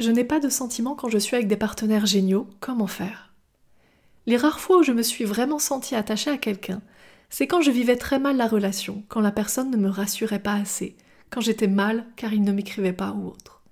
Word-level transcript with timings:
Je 0.00 0.10
n'ai 0.10 0.24
pas 0.24 0.40
de 0.40 0.48
sentiments 0.48 0.96
quand 0.96 1.08
je 1.08 1.18
suis 1.18 1.36
avec 1.36 1.46
des 1.46 1.56
partenaires 1.56 2.06
géniaux, 2.06 2.48
comment 2.58 2.88
faire? 2.88 3.32
Les 4.26 4.36
rares 4.36 4.58
fois 4.58 4.78
où 4.78 4.82
je 4.82 4.90
me 4.90 5.02
suis 5.02 5.24
vraiment 5.24 5.60
sentie 5.60 5.94
attachée 5.94 6.30
à 6.30 6.38
quelqu'un, 6.38 6.82
c'est 7.30 7.46
quand 7.46 7.60
je 7.60 7.70
vivais 7.70 7.96
très 7.96 8.18
mal 8.18 8.36
la 8.36 8.48
relation, 8.48 9.04
quand 9.08 9.20
la 9.20 9.30
personne 9.30 9.70
ne 9.70 9.76
me 9.76 9.88
rassurait 9.88 10.40
pas 10.40 10.54
assez, 10.54 10.96
quand 11.30 11.40
j'étais 11.40 11.68
mal 11.68 12.06
car 12.16 12.32
il 12.32 12.42
ne 12.42 12.50
m'écrivait 12.50 12.92
pas 12.92 13.12
ou 13.12 13.28
autre. 13.28 13.62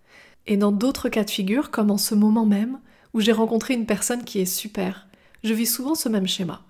Et 0.46 0.56
dans 0.56 0.70
d'autres 0.70 1.08
cas 1.08 1.24
de 1.24 1.30
figure, 1.30 1.72
comme 1.72 1.90
en 1.90 1.98
ce 1.98 2.14
moment 2.14 2.46
même, 2.46 2.78
où 3.14 3.20
j'ai 3.20 3.32
rencontré 3.32 3.74
une 3.74 3.86
personne 3.86 4.22
qui 4.22 4.40
est 4.40 4.46
super, 4.46 5.08
je 5.42 5.54
vis 5.54 5.66
souvent 5.66 5.96
ce 5.96 6.08
même 6.08 6.28
schéma. 6.28 6.62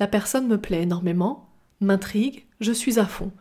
La 0.00 0.06
personne 0.06 0.48
me 0.48 0.60
plaît 0.60 0.82
énormément, 0.82 1.48
m'intrigue, 1.80 2.44
je 2.60 2.72
suis 2.72 2.98
à 2.98 3.06
fond, 3.06 3.32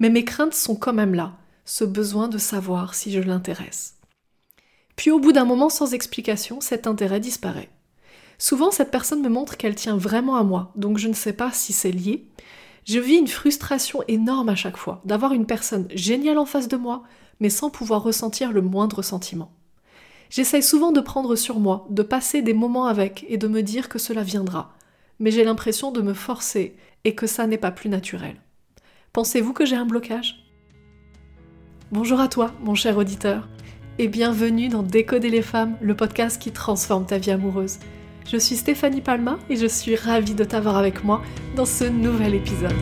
mais 0.00 0.10
mes 0.10 0.24
craintes 0.24 0.54
sont 0.54 0.76
quand 0.76 0.92
même 0.92 1.14
là, 1.14 1.38
ce 1.64 1.84
besoin 1.84 2.28
de 2.28 2.38
savoir 2.38 2.94
si 2.94 3.10
je 3.10 3.20
l'intéresse. 3.20 3.96
Puis 4.96 5.10
au 5.10 5.18
bout 5.18 5.32
d'un 5.32 5.44
moment 5.44 5.68
sans 5.68 5.94
explication, 5.94 6.60
cet 6.60 6.86
intérêt 6.86 7.20
disparaît. 7.20 7.70
Souvent, 8.38 8.70
cette 8.70 8.90
personne 8.90 9.22
me 9.22 9.28
montre 9.28 9.56
qu'elle 9.56 9.74
tient 9.74 9.96
vraiment 9.96 10.36
à 10.36 10.42
moi, 10.42 10.72
donc 10.76 10.98
je 10.98 11.08
ne 11.08 11.14
sais 11.14 11.32
pas 11.32 11.52
si 11.52 11.72
c'est 11.72 11.92
lié. 11.92 12.26
Je 12.84 12.98
vis 12.98 13.16
une 13.16 13.28
frustration 13.28 14.02
énorme 14.08 14.48
à 14.48 14.54
chaque 14.54 14.76
fois 14.76 15.00
d'avoir 15.04 15.32
une 15.32 15.46
personne 15.46 15.88
géniale 15.94 16.38
en 16.38 16.44
face 16.44 16.68
de 16.68 16.76
moi, 16.76 17.02
mais 17.40 17.50
sans 17.50 17.70
pouvoir 17.70 18.02
ressentir 18.02 18.52
le 18.52 18.60
moindre 18.60 19.02
sentiment. 19.02 19.52
J'essaye 20.30 20.62
souvent 20.62 20.92
de 20.92 21.00
prendre 21.00 21.36
sur 21.36 21.60
moi, 21.60 21.86
de 21.90 22.02
passer 22.02 22.42
des 22.42 22.54
moments 22.54 22.86
avec 22.86 23.24
et 23.28 23.36
de 23.36 23.48
me 23.48 23.62
dire 23.62 23.88
que 23.88 23.98
cela 23.98 24.22
viendra, 24.22 24.74
mais 25.18 25.30
j'ai 25.30 25.44
l'impression 25.44 25.92
de 25.92 26.02
me 26.02 26.14
forcer 26.14 26.76
et 27.04 27.14
que 27.14 27.26
ça 27.26 27.46
n'est 27.46 27.58
pas 27.58 27.70
plus 27.70 27.88
naturel. 27.88 28.40
Pensez-vous 29.12 29.52
que 29.52 29.64
j'ai 29.64 29.76
un 29.76 29.86
blocage? 29.86 30.44
Bonjour 31.92 32.18
à 32.20 32.28
toi, 32.28 32.52
mon 32.62 32.74
cher 32.74 32.98
auditeur, 32.98 33.48
et 33.98 34.08
bienvenue 34.08 34.68
dans 34.68 34.82
Décoder 34.82 35.30
les 35.30 35.42
femmes, 35.42 35.76
le 35.80 35.94
podcast 35.94 36.42
qui 36.42 36.50
transforme 36.50 37.06
ta 37.06 37.18
vie 37.18 37.30
amoureuse. 37.30 37.78
Je 38.26 38.36
suis 38.36 38.56
Stéphanie 38.56 39.00
Palma 39.00 39.38
et 39.48 39.56
je 39.56 39.66
suis 39.66 39.94
ravie 39.94 40.34
de 40.34 40.42
t'avoir 40.42 40.76
avec 40.76 41.04
moi 41.04 41.22
dans 41.54 41.64
ce 41.64 41.84
nouvel 41.84 42.34
épisode. 42.34 42.72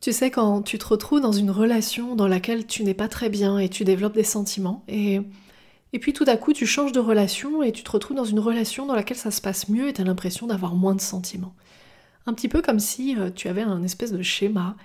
Tu 0.00 0.12
sais, 0.12 0.30
quand 0.30 0.62
tu 0.62 0.78
te 0.78 0.86
retrouves 0.86 1.20
dans 1.20 1.32
une 1.32 1.50
relation 1.50 2.16
dans 2.16 2.26
laquelle 2.26 2.66
tu 2.66 2.84
n'es 2.84 2.94
pas 2.94 3.08
très 3.08 3.28
bien 3.28 3.58
et 3.58 3.68
tu 3.68 3.84
développes 3.84 4.14
des 4.14 4.24
sentiments, 4.24 4.82
et, 4.88 5.20
et 5.92 5.98
puis 5.98 6.12
tout 6.12 6.24
à 6.26 6.36
coup 6.36 6.52
tu 6.52 6.66
changes 6.66 6.92
de 6.92 7.00
relation 7.00 7.62
et 7.62 7.72
tu 7.72 7.82
te 7.82 7.90
retrouves 7.90 8.16
dans 8.16 8.24
une 8.24 8.40
relation 8.40 8.86
dans 8.86 8.94
laquelle 8.94 9.16
ça 9.16 9.30
se 9.30 9.40
passe 9.40 9.68
mieux 9.68 9.88
et 9.88 9.92
tu 9.92 10.00
as 10.00 10.04
l'impression 10.04 10.46
d'avoir 10.46 10.74
moins 10.74 10.94
de 10.94 11.00
sentiments. 11.00 11.54
Un 12.26 12.34
petit 12.34 12.48
peu 12.48 12.62
comme 12.62 12.78
si 12.78 13.16
euh, 13.16 13.30
tu 13.30 13.48
avais 13.48 13.62
un 13.62 13.82
espèce 13.82 14.12
de 14.12 14.22
schéma 14.22 14.76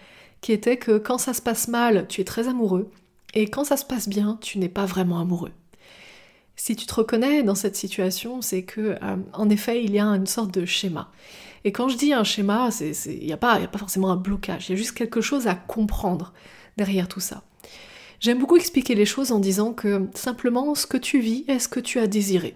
qui 0.42 0.52
était 0.52 0.78
que 0.78 0.98
quand 0.98 1.18
ça 1.18 1.34
se 1.34 1.42
passe 1.42 1.68
mal, 1.68 2.06
tu 2.08 2.22
es 2.22 2.24
très 2.24 2.48
amoureux, 2.48 2.92
et 3.34 3.50
quand 3.50 3.64
ça 3.64 3.78
se 3.78 3.86
passe 3.86 4.08
bien, 4.08 4.38
tu 4.42 4.60
n'es 4.60 4.70
pas 4.70 4.86
vraiment 4.86 5.20
amoureux. 5.20 5.52
Si 6.56 6.76
tu 6.76 6.86
te 6.86 6.94
reconnais 6.94 7.44
dans 7.44 7.56
cette 7.56 7.76
situation, 7.76 8.42
c'est 8.42 8.64
que, 8.64 8.98
euh, 9.02 9.18
en 9.34 9.50
effet, 9.50 9.84
il 9.84 9.92
y 9.92 10.00
a 10.00 10.06
une 10.06 10.26
sorte 10.26 10.54
de 10.54 10.66
schéma. 10.66 11.12
Et 11.64 11.72
quand 11.72 11.88
je 11.90 11.98
dis 11.98 12.14
un 12.14 12.24
schéma, 12.24 12.70
il 12.80 13.26
n'y 13.26 13.32
a, 13.32 13.36
a 13.36 13.38
pas 13.68 13.78
forcément 13.78 14.12
un 14.12 14.16
blocage, 14.16 14.70
il 14.70 14.72
y 14.72 14.76
a 14.76 14.78
juste 14.78 14.94
quelque 14.94 15.22
chose 15.22 15.48
à 15.48 15.56
comprendre 15.56 16.34
derrière 16.78 17.08
tout 17.08 17.20
ça. 17.20 17.44
J'aime 18.20 18.40
beaucoup 18.40 18.58
expliquer 18.58 18.96
les 18.96 19.06
choses 19.06 19.32
en 19.32 19.40
disant 19.40 19.74
que 19.74 20.08
simplement 20.16 20.74
ce 20.74 20.88
que 20.88 20.98
tu 20.98 21.20
vis 21.20 21.46
est 21.48 21.60
ce 21.60 21.68
que 21.68 21.80
tu 21.80 22.00
as 22.00 22.08
désiré. 22.08 22.56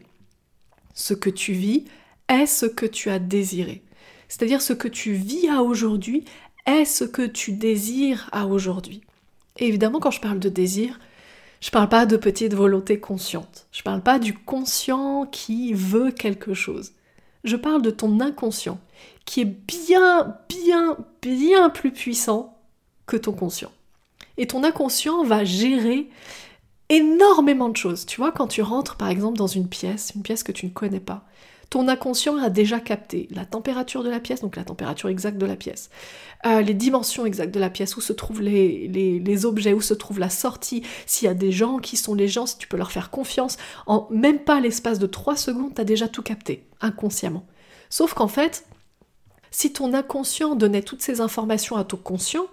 Ce 0.96 1.14
que 1.14 1.30
tu 1.30 1.54
vis 1.54 1.86
est 2.28 2.48
ce 2.48 2.66
que 2.66 2.86
tu 2.86 3.10
as 3.10 3.20
désiré. 3.20 3.84
C'est-à-dire 4.28 4.62
ce 4.62 4.74
que 4.74 4.88
tu 4.88 5.14
vis 5.14 5.48
à 5.50 5.62
aujourd'hui 5.62 6.26
est 6.66 6.86
ce 6.86 7.04
que 7.04 7.26
tu 7.26 7.52
désires 7.52 8.30
à 8.32 8.48
aujourd'hui. 8.48 9.02
Et 9.58 9.68
évidemment, 9.68 10.00
quand 10.00 10.12
je 10.12 10.22
parle 10.22 10.40
de 10.40 10.50
désir, 10.50 11.00
je 11.60 11.70
parle 11.70 11.90
pas 11.90 12.06
de 12.08 12.18
petite 12.18 12.56
volonté 12.56 13.00
consciente. 13.00 13.68
Je 13.72 13.84
parle 13.84 14.02
pas 14.02 14.18
du 14.18 14.34
conscient 14.34 15.28
qui 15.28 15.74
veut 15.74 16.12
quelque 16.12 16.56
chose. 16.56 16.94
Je 17.44 17.56
parle 17.56 17.82
de 17.82 17.92
ton 17.92 18.20
inconscient, 18.20 18.80
qui 19.26 19.42
est 19.42 19.46
bien, 19.46 20.38
bien, 20.50 20.98
bien 21.22 21.70
plus 21.70 21.92
puissant 21.92 22.58
que 23.06 23.18
ton 23.18 23.34
conscient. 23.34 23.72
Et 24.42 24.48
ton 24.48 24.64
inconscient 24.64 25.24
va 25.24 25.44
gérer 25.44 26.10
énormément 26.90 27.70
de 27.70 27.78
choses. 27.78 28.08
Tu 28.08 28.18
vois, 28.18 28.32
quand 28.32 28.48
tu 28.48 28.64
rentres 28.64 28.96
par 28.96 29.10
exemple 29.10 29.38
dans 29.38 29.46
une 29.46 29.68
pièce, 29.68 30.14
une 30.16 30.24
pièce 30.24 30.42
que 30.42 30.52
tu 30.52 30.66
ne 30.66 30.72
connais 30.72 31.00
pas, 31.00 31.26
ton 31.70 31.88
inconscient 31.88 32.38
a 32.38 32.50
déjà 32.50 32.80
capté 32.80 33.28
la 33.30 33.46
température 33.46 34.04
de 34.04 34.10
la 34.10 34.20
pièce, 34.20 34.42
donc 34.42 34.56
la 34.56 34.64
température 34.64 35.10
exacte 35.10 35.38
de 35.38 35.46
la 35.46 35.56
pièce, 35.56 35.92
euh, 36.48 36.62
les 36.62 36.74
dimensions 36.74 37.28
exactes 37.28 37.54
de 37.54 37.60
la 37.60 37.70
pièce, 37.70 37.96
où 37.98 38.02
se 38.02 38.14
trouvent 38.14 38.42
les, 38.42 38.88
les, 38.88 39.46
objets, 39.46 39.74
où 39.74 39.80
se 39.80 39.94
trouve 39.94 40.18
la 40.18 40.32
sortie, 40.32 40.82
s'il 41.06 41.28
y 41.28 41.30
a 41.30 41.36
des 41.36 41.52
gens, 41.52 41.78
qui 41.78 41.96
sont 41.96 42.16
les 42.16 42.28
gens, 42.28 42.48
si 42.48 42.58
tu 42.58 42.68
peux 42.68 42.78
leur 42.78 42.92
faire 42.92 43.12
confiance. 43.12 43.58
En 43.86 44.08
même 44.10 44.40
pas 44.40 44.60
l'espace 44.60 44.98
de 44.98 45.06
3 45.06 45.36
secondes, 45.36 45.76
tu 45.76 45.82
as 45.82 45.86
déjà 45.86 46.08
tout 46.08 46.24
capté, 46.24 46.66
inconsciemment. 46.82 47.46
Sauf 47.92 48.16
qu'en 48.16 48.28
fait, 48.28 48.66
si 49.52 49.72
ton 49.72 49.94
inconscient 49.94 50.56
donnait 50.56 50.82
toutes 50.82 51.04
ces 51.04 51.22
informations 51.22 51.76
à 51.76 51.84
ton 51.84 51.98
conscient, 51.98 52.48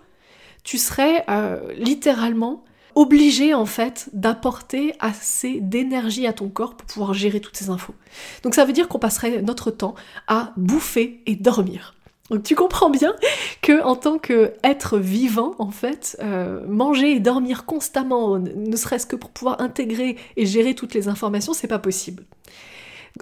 tu 0.68 0.76
serais 0.76 1.24
euh, 1.30 1.72
littéralement 1.78 2.62
obligé 2.94 3.54
en 3.54 3.64
fait 3.64 4.10
d'apporter 4.12 4.92
assez 5.00 5.60
d'énergie 5.62 6.26
à 6.26 6.34
ton 6.34 6.50
corps 6.50 6.76
pour 6.76 6.86
pouvoir 6.86 7.14
gérer 7.14 7.40
toutes 7.40 7.56
ces 7.56 7.70
infos. 7.70 7.94
Donc 8.42 8.54
ça 8.54 8.66
veut 8.66 8.74
dire 8.74 8.86
qu'on 8.86 8.98
passerait 8.98 9.40
notre 9.40 9.70
temps 9.70 9.94
à 10.26 10.52
bouffer 10.58 11.22
et 11.24 11.36
dormir. 11.36 11.94
Donc 12.28 12.42
tu 12.42 12.54
comprends 12.54 12.90
bien 12.90 13.14
que 13.62 13.82
en 13.82 13.96
tant 13.96 14.18
qu'être 14.18 14.98
vivant, 14.98 15.54
en 15.58 15.70
fait, 15.70 16.18
euh, 16.22 16.66
manger 16.66 17.12
et 17.12 17.20
dormir 17.20 17.64
constamment, 17.64 18.38
ne 18.38 18.76
serait-ce 18.76 19.06
que 19.06 19.16
pour 19.16 19.30
pouvoir 19.30 19.62
intégrer 19.62 20.16
et 20.36 20.44
gérer 20.44 20.74
toutes 20.74 20.92
les 20.92 21.08
informations, 21.08 21.54
c'est 21.54 21.66
pas 21.66 21.78
possible. 21.78 22.24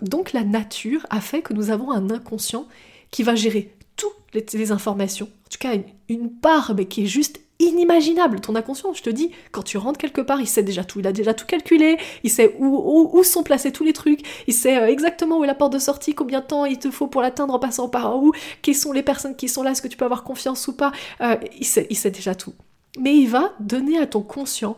Donc 0.02 0.32
la 0.32 0.42
nature 0.42 1.06
a 1.10 1.20
fait 1.20 1.42
que 1.42 1.52
nous 1.52 1.70
avons 1.70 1.92
un 1.92 2.10
inconscient 2.10 2.66
qui 3.12 3.22
va 3.22 3.36
gérer 3.36 3.72
toutes 3.96 4.54
les, 4.54 4.72
informations, 4.72 5.26
en 5.26 5.48
tout 5.50 5.58
cas 5.58 5.72
une, 6.08 6.30
part 6.30 6.74
mais 6.74 6.86
qui 6.86 7.04
est 7.04 7.06
juste 7.06 7.40
inimaginable. 7.58 8.40
Ton 8.40 8.54
inconscient, 8.54 8.92
je 8.92 9.02
te 9.02 9.08
dis, 9.08 9.30
quand 9.50 9.62
tu 9.62 9.78
rentres 9.78 9.98
quelque 9.98 10.20
part, 10.20 10.40
il 10.40 10.46
sait 10.46 10.62
déjà 10.62 10.84
tout, 10.84 11.00
il 11.00 11.06
a 11.06 11.12
déjà 11.12 11.32
tout 11.32 11.46
calculé, 11.46 11.96
il 12.22 12.30
sait 12.30 12.54
où, 12.58 13.22
sont 13.24 13.42
placés 13.42 13.72
tous 13.72 13.84
les 13.84 13.94
trucs, 13.94 14.20
il 14.46 14.52
sait 14.52 14.78
euh, 14.78 14.88
exactement 14.88 15.38
où 15.38 15.44
est 15.44 15.46
la 15.46 15.54
porte 15.54 15.72
de 15.72 15.78
sortie, 15.78 16.14
combien 16.14 16.40
de 16.40 16.46
temps 16.46 16.66
il 16.66 16.78
te 16.78 16.90
faut 16.90 17.06
pour 17.06 17.22
l'atteindre 17.22 17.54
en 17.54 17.58
passant 17.58 17.88
par 17.88 18.22
où, 18.22 18.32
qui 18.60 18.74
sont 18.74 18.92
les 18.92 19.02
personnes 19.02 19.36
qui 19.36 19.48
sont 19.48 19.62
là, 19.62 19.70
est-ce 19.70 19.82
que 19.82 19.88
tu 19.88 19.96
peux 19.96 20.04
avoir 20.04 20.22
confiance 20.22 20.68
ou 20.68 20.76
pas, 20.76 20.92
euh, 21.22 21.36
il, 21.58 21.64
sait, 21.64 21.86
il 21.88 21.96
sait 21.96 22.10
déjà 22.10 22.34
tout. 22.34 22.54
Mais 22.98 23.16
il 23.16 23.28
va 23.28 23.54
donner 23.58 23.98
à 23.98 24.06
ton 24.06 24.22
conscient 24.22 24.76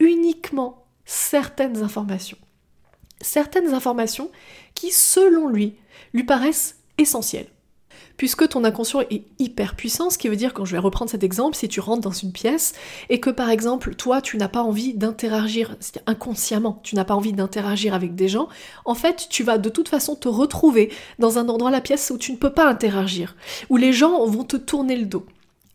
uniquement 0.00 0.84
certaines 1.06 1.82
informations 1.82 2.38
certaines 3.20 3.74
informations 3.74 4.30
qui, 4.74 4.90
selon 4.90 5.48
lui, 5.48 5.74
lui 6.12 6.24
paraissent 6.24 6.76
essentielles. 6.98 7.48
Puisque 8.18 8.48
ton 8.48 8.64
inconscient 8.64 9.00
est 9.00 9.22
hyper 9.38 9.76
puissant, 9.76 10.10
ce 10.10 10.18
qui 10.18 10.28
veut 10.28 10.36
dire, 10.36 10.52
quand 10.52 10.66
je 10.66 10.72
vais 10.72 10.78
reprendre 10.78 11.10
cet 11.10 11.22
exemple, 11.22 11.56
si 11.56 11.68
tu 11.68 11.80
rentres 11.80 12.02
dans 12.02 12.10
une 12.10 12.32
pièce 12.32 12.74
et 13.08 13.20
que 13.20 13.30
par 13.30 13.48
exemple, 13.48 13.94
toi, 13.94 14.20
tu 14.20 14.36
n'as 14.36 14.48
pas 14.48 14.62
envie 14.62 14.92
d'interagir, 14.92 15.76
inconsciemment, 16.06 16.80
tu 16.82 16.96
n'as 16.96 17.04
pas 17.04 17.14
envie 17.14 17.32
d'interagir 17.32 17.94
avec 17.94 18.16
des 18.16 18.28
gens, 18.28 18.48
en 18.84 18.94
fait, 18.94 19.28
tu 19.30 19.44
vas 19.44 19.56
de 19.56 19.70
toute 19.70 19.88
façon 19.88 20.16
te 20.16 20.28
retrouver 20.28 20.92
dans 21.18 21.38
un 21.38 21.48
endroit 21.48 21.70
de 21.70 21.76
la 21.76 21.80
pièce 21.80 22.10
où 22.10 22.18
tu 22.18 22.32
ne 22.32 22.36
peux 22.36 22.52
pas 22.52 22.68
interagir, 22.68 23.36
où 23.70 23.76
les 23.76 23.92
gens 23.92 24.26
vont 24.26 24.44
te 24.44 24.56
tourner 24.56 24.96
le 24.96 25.06
dos. 25.06 25.24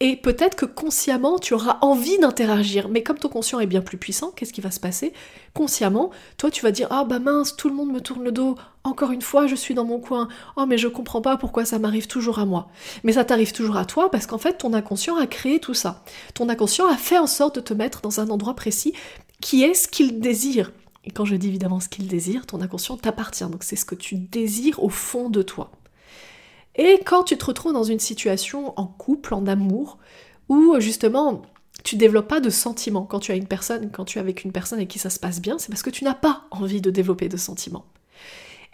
Et 0.05 0.17
peut-être 0.17 0.55
que 0.57 0.65
consciemment, 0.65 1.39
tu 1.39 1.53
auras 1.53 1.77
envie 1.79 2.17
d'interagir, 2.17 2.89
mais 2.89 3.03
comme 3.03 3.17
ton 3.17 3.29
conscient 3.29 3.61
est 3.61 3.67
bien 3.67 3.79
plus 3.79 3.97
puissant, 3.97 4.31
qu'est-ce 4.31 4.51
qui 4.51 4.59
va 4.59 4.69
se 4.69 4.81
passer? 4.81 5.13
Consciemment, 5.53 6.11
toi, 6.35 6.51
tu 6.51 6.61
vas 6.61 6.71
dire 6.71 6.89
Ah 6.89 7.05
bah 7.05 7.19
mince, 7.19 7.55
tout 7.55 7.69
le 7.69 7.73
monde 7.73 7.89
me 7.89 8.01
tourne 8.01 8.21
le 8.21 8.33
dos, 8.33 8.55
encore 8.83 9.11
une 9.11 9.21
fois, 9.21 9.47
je 9.47 9.55
suis 9.55 9.73
dans 9.73 9.85
mon 9.85 10.01
coin. 10.01 10.27
Oh, 10.57 10.65
mais 10.65 10.77
je 10.77 10.89
comprends 10.89 11.21
pas 11.21 11.37
pourquoi 11.37 11.63
ça 11.63 11.79
m'arrive 11.79 12.07
toujours 12.07 12.39
à 12.39 12.45
moi. 12.45 12.67
Mais 13.05 13.13
ça 13.13 13.23
t'arrive 13.23 13.53
toujours 13.53 13.77
à 13.77 13.85
toi 13.85 14.11
parce 14.11 14.27
qu'en 14.27 14.37
fait, 14.37 14.57
ton 14.57 14.73
inconscient 14.73 15.15
a 15.15 15.25
créé 15.25 15.61
tout 15.61 15.73
ça. 15.73 16.03
Ton 16.33 16.49
inconscient 16.49 16.87
a 16.87 16.97
fait 16.97 17.17
en 17.17 17.25
sorte 17.25 17.55
de 17.55 17.61
te 17.61 17.73
mettre 17.73 18.01
dans 18.01 18.19
un 18.19 18.29
endroit 18.29 18.55
précis 18.55 18.93
qui 19.39 19.63
est 19.63 19.73
ce 19.73 19.87
qu'il 19.87 20.19
désire. 20.19 20.73
Et 21.05 21.11
quand 21.11 21.23
je 21.23 21.37
dis 21.37 21.47
évidemment 21.47 21.79
ce 21.79 21.87
qu'il 21.87 22.09
désire, 22.09 22.45
ton 22.45 22.59
inconscient 22.59 22.97
t'appartient, 22.97 23.45
donc 23.45 23.63
c'est 23.63 23.77
ce 23.77 23.85
que 23.85 23.95
tu 23.95 24.15
désires 24.15 24.83
au 24.83 24.89
fond 24.89 25.29
de 25.29 25.43
toi. 25.43 25.71
Et 26.75 26.99
quand 27.05 27.23
tu 27.23 27.37
te 27.37 27.45
retrouves 27.45 27.73
dans 27.73 27.83
une 27.83 27.99
situation 27.99 28.73
en 28.79 28.87
couple, 28.87 29.33
en 29.33 29.45
amour, 29.45 29.99
où 30.49 30.75
justement 30.79 31.43
tu 31.83 31.95
développes 31.95 32.27
pas 32.27 32.39
de 32.39 32.49
sentiments 32.49 33.03
quand 33.03 33.19
tu 33.19 33.31
as 33.31 33.35
une 33.35 33.47
personne, 33.47 33.91
quand 33.91 34.05
tu 34.05 34.17
es 34.17 34.21
avec 34.21 34.43
une 34.43 34.51
personne 34.51 34.79
avec 34.79 34.89
qui 34.89 34.99
ça 34.99 35.09
se 35.09 35.19
passe 35.19 35.41
bien, 35.41 35.57
c'est 35.57 35.69
parce 35.69 35.83
que 35.83 35.89
tu 35.89 36.03
n'as 36.03 36.13
pas 36.13 36.45
envie 36.51 36.81
de 36.81 36.91
développer 36.91 37.29
de 37.29 37.37
sentiments. 37.37 37.85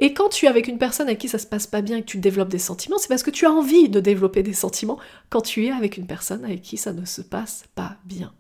Et 0.02 0.14
quand 0.14 0.30
tu 0.30 0.46
es 0.46 0.50
avec 0.50 0.68
une 0.68 0.78
personne 0.78 1.08
avec 1.08 1.20
qui 1.20 1.28
ça 1.28 1.40
se 1.40 1.48
passe 1.48 1.68
pas 1.68 1.82
bien 1.82 1.98
et 1.98 2.02
que 2.02 2.06
tu 2.06 2.20
développes 2.20 2.50
des 2.50 2.60
sentiments, 2.60 2.98
c'est 2.98 3.10
parce 3.10 3.24
que 3.24 3.32
tu 3.32 3.46
as 3.46 3.52
envie 3.52 3.90
de 3.90 4.00
développer 4.00 4.44
des 4.44 4.54
sentiments 4.54 5.00
quand 5.30 5.42
tu 5.42 5.66
es 5.66 5.72
avec 5.72 5.98
une 5.98 6.08
personne 6.08 6.46
avec 6.46 6.62
qui 6.62 6.78
ça 6.78 6.94
ne 6.94 7.06
se 7.06 7.22
passe 7.22 7.66
pas 7.76 7.98
bien. 8.06 8.34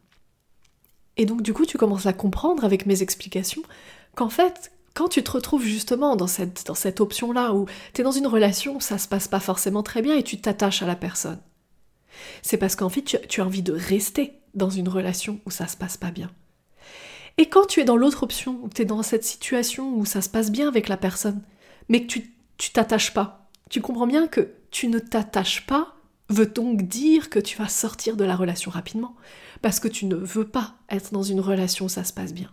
Et 1.17 1.25
donc 1.25 1.41
du 1.41 1.53
coup, 1.53 1.65
tu 1.65 1.77
commences 1.77 2.05
à 2.05 2.13
comprendre 2.13 2.63
avec 2.63 2.85
mes 2.85 3.01
explications 3.01 3.63
qu'en 4.15 4.29
fait, 4.29 4.71
quand 4.99 5.07
tu 5.07 5.23
te 5.23 5.31
retrouves 5.31 5.63
justement 5.63 6.17
dans 6.17 6.27
cette, 6.27 6.67
dans 6.67 6.75
cette 6.75 6.99
option-là 6.99 7.53
où 7.53 7.67
tu 7.93 8.01
es 8.01 8.03
dans 8.03 8.11
une 8.11 8.27
relation 8.27 8.75
où 8.75 8.81
ça 8.81 8.97
se 8.97 9.07
passe 9.07 9.29
pas 9.29 9.39
forcément 9.39 9.81
très 9.81 10.01
bien 10.01 10.17
et 10.17 10.23
tu 10.23 10.41
t'attaches 10.41 10.81
à 10.81 10.85
la 10.85 10.97
personne, 10.97 11.39
c'est 12.41 12.57
parce 12.57 12.75
qu'en 12.75 12.89
fait 12.89 13.01
tu, 13.03 13.39
as 13.39 13.45
envie 13.45 13.61
de 13.61 13.71
rester 13.71 14.33
dans 14.55 14.69
une 14.69 14.89
relation 14.89 15.39
où 15.45 15.51
ça 15.51 15.69
se 15.69 15.77
passe 15.77 15.95
pas 15.95 16.11
bien. 16.11 16.29
Et 17.37 17.47
quand 17.47 17.65
tu 17.65 17.79
es 17.79 17.85
dans 17.85 17.95
l'autre 17.95 18.23
option, 18.23 18.59
où 18.61 18.67
tu 18.67 18.81
es 18.81 18.85
dans 18.85 19.01
cette 19.01 19.23
situation 19.23 19.95
où 19.95 20.05
ça 20.05 20.21
se 20.21 20.27
passe 20.27 20.51
bien 20.51 20.67
avec 20.67 20.89
la 20.89 20.97
personne, 20.97 21.43
mais 21.87 22.01
que 22.01 22.07
tu 22.07 22.35
tu 22.57 22.71
t'attaches 22.71 23.13
pas, 23.13 23.47
tu 23.69 23.79
comprends 23.79 24.05
bien 24.05 24.27
que 24.27 24.49
tu 24.69 24.89
ne 24.89 24.99
t'attaches 24.99 25.65
pas 25.65 25.95
veut 26.27 26.47
donc 26.47 26.81
dire 26.81 27.29
que 27.29 27.39
tu 27.39 27.57
vas 27.57 27.69
sortir 27.69 28.17
de 28.17 28.25
la 28.25 28.35
relation 28.35 28.69
rapidement, 28.69 29.15
parce 29.61 29.79
que 29.79 29.87
tu 29.87 30.07
ne 30.07 30.17
veux 30.17 30.49
pas 30.49 30.75
être 30.89 31.13
dans 31.13 31.23
une 31.23 31.39
relation 31.39 31.85
où 31.85 31.89
ça 31.89 32.03
se 32.03 32.11
passe 32.11 32.33
bien. 32.33 32.51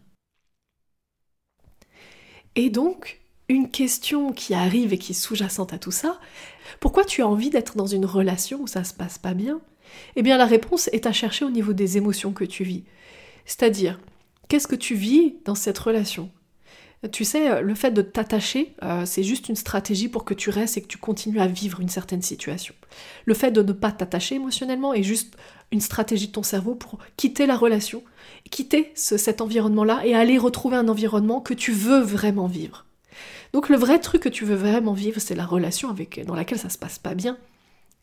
Et 2.57 2.71
donc, 2.71 3.21
une 3.49 3.71
question 3.71 4.33
qui 4.33 4.55
arrive 4.55 4.93
et 4.93 4.99
qui 4.99 5.13
est 5.13 5.15
sous-jacente 5.15 5.73
à 5.73 5.79
tout 5.79 5.93
ça, 5.93 6.19
pourquoi 6.81 7.05
tu 7.05 7.23
as 7.23 7.29
envie 7.29 7.51
d'être 7.51 7.77
dans 7.77 7.87
une 7.87 8.07
relation 8.07 8.61
où 8.63 8.67
ça 8.67 8.83
se 8.83 8.95
passe 8.95 9.19
pas 9.19 9.35
bien? 9.35 9.61
Eh 10.17 10.23
bien 10.23 10.37
la 10.37 10.47
réponse 10.47 10.89
est 10.89 11.07
à 11.07 11.13
chercher 11.13 11.45
au 11.45 11.51
niveau 11.51 11.73
des 11.73 11.97
émotions 11.97 12.33
que 12.33 12.45
tu 12.45 12.65
vis. 12.65 12.85
C'est-à-dire, 13.45 14.01
qu'est-ce 14.49 14.67
que 14.67 14.75
tu 14.75 14.95
vis 14.95 15.37
dans 15.45 15.55
cette 15.55 15.79
relation? 15.79 16.31
Tu 17.13 17.25
sais, 17.25 17.63
le 17.63 17.75
fait 17.75 17.91
de 17.91 18.03
t'attacher, 18.03 18.75
euh, 18.83 19.05
c'est 19.05 19.23
juste 19.23 19.49
une 19.49 19.55
stratégie 19.55 20.09
pour 20.09 20.25
que 20.25 20.35
tu 20.35 20.51
restes 20.51 20.79
et 20.79 20.83
que 20.83 20.87
tu 20.89 20.99
continues 20.99 21.41
à 21.41 21.47
vivre 21.47 21.81
une 21.81 21.91
certaine 21.91 22.23
situation. 22.23 22.75
Le 23.27 23.35
fait 23.35 23.51
de 23.51 23.63
ne 23.63 23.73
pas 23.73 23.93
t'attacher 23.93 24.37
émotionnellement 24.37 24.95
est 24.95 25.03
juste 25.03 25.37
une 25.73 25.81
stratégie 25.81 26.29
de 26.29 26.33
ton 26.33 26.43
cerveau 26.43 26.75
pour 26.75 26.99
quitter 27.17 27.47
la 27.47 27.57
relation, 27.57 28.03
quitter 28.51 28.93
cet 28.95 29.41
environnement-là 29.41 30.03
et 30.05 30.15
aller 30.15 30.39
retrouver 30.39 30.77
un 30.77 30.89
environnement 30.89 31.41
que 31.41 31.55
tu 31.55 31.73
veux 31.73 32.01
vraiment 32.01 32.47
vivre. 32.47 32.87
Donc 33.53 33.69
le 33.69 33.77
vrai 33.77 33.99
truc 33.99 34.23
que 34.23 34.29
tu 34.29 34.45
veux 34.45 34.55
vraiment 34.55 34.93
vivre, 34.93 35.21
c'est 35.21 35.35
la 35.35 35.47
relation 35.47 35.91
avec, 35.91 36.25
dans 36.25 36.35
laquelle 36.35 36.59
ça 36.59 36.69
se 36.69 36.79
passe 36.79 36.99
pas 36.99 37.15
bien. 37.15 37.39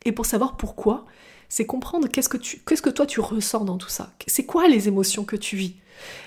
Et 0.06 0.12
pour 0.12 0.25
savoir 0.25 0.57
pourquoi, 0.57 1.06
c'est 1.48 1.65
comprendre 1.65 2.07
qu'est-ce 2.07 2.30
que, 2.30 2.38
tu, 2.38 2.60
qu'est-ce 2.65 2.81
que 2.81 2.89
toi 2.89 3.06
tu 3.06 3.19
ressens 3.19 3.63
dans 3.63 3.77
tout 3.77 3.89
ça. 3.89 4.13
C'est 4.27 4.45
quoi 4.45 4.68
les 4.68 4.88
émotions 4.88 5.24
que 5.24 5.36
tu 5.36 5.56
vis? 5.56 5.75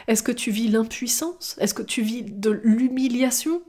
Est-ce 0.06 0.22
que 0.22 0.32
tu 0.32 0.50
vis 0.50 0.68
l'impuissance? 0.68 1.56
Est-ce 1.58 1.74
que 1.74 1.82
tu 1.82 2.02
vis 2.02 2.22
de 2.22 2.50
l'humiliation? 2.62 3.62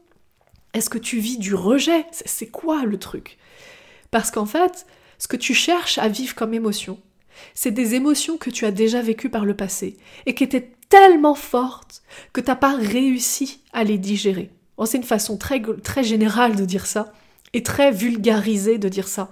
Est-ce 0.74 0.90
que 0.90 1.00
tu 1.00 1.20
vis 1.20 1.38
du 1.38 1.56
rejet? 1.56 2.06
C'est 2.12 2.48
quoi 2.48 2.86
le 2.86 3.00
truc? 3.00 3.38
Parce 4.12 4.32
qu'en 4.32 4.46
fait, 4.46 4.86
ce 5.18 5.28
que 5.28 5.38
tu 5.38 5.54
cherches 5.54 5.98
à 5.98 6.08
vivre 6.08 6.36
comme 6.36 6.54
émotion, 6.54 7.00
c'est 7.54 7.72
des 7.72 7.96
émotions 7.96 8.38
que 8.38 8.50
tu 8.50 8.66
as 8.66 8.72
déjà 8.72 9.02
vécues 9.02 9.30
par 9.30 9.46
le 9.46 9.56
passé 9.56 9.98
et 10.26 10.36
qui 10.36 10.44
étaient 10.44 10.72
tellement 10.90 11.36
fortes 11.36 12.02
que 12.34 12.42
tu 12.42 12.48
n'as 12.48 12.56
pas 12.56 12.76
réussi 12.76 13.62
à 13.74 13.84
les 13.84 13.98
digérer. 13.98 14.50
c'est 14.86 14.98
une 14.98 15.04
façon 15.04 15.38
très, 15.38 15.62
très 15.84 16.04
générale 16.04 16.56
de 16.56 16.66
dire 16.66 16.86
ça 16.86 17.14
et 17.54 17.64
très 17.64 17.92
vulgarisée 17.92 18.78
de 18.78 18.90
dire 18.90 19.08
ça. 19.08 19.30